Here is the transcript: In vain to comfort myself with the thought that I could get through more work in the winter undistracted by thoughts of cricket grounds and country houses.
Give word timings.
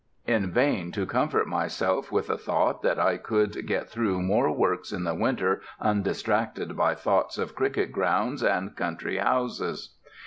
In 0.25 0.49
vain 0.49 0.91
to 0.93 1.05
comfort 1.05 1.45
myself 1.45 2.11
with 2.11 2.25
the 2.25 2.35
thought 2.39 2.81
that 2.81 2.97
I 2.97 3.17
could 3.17 3.67
get 3.67 3.87
through 3.87 4.23
more 4.23 4.51
work 4.51 4.91
in 4.91 5.03
the 5.03 5.13
winter 5.13 5.61
undistracted 5.79 6.75
by 6.75 6.95
thoughts 6.95 7.37
of 7.37 7.53
cricket 7.53 7.91
grounds 7.91 8.41
and 8.41 8.75
country 8.75 9.17
houses. 9.17 9.95